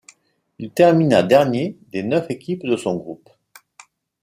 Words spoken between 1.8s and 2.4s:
des neuf